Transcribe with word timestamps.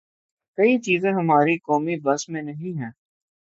کئی 0.57 0.77
چیزیں 0.79 1.11
ہمارے 1.11 1.57
قومی 1.59 1.95
بس 2.03 2.29
میں 2.29 2.41
نہیں 2.41 2.79
ہیں۔ 2.79 2.91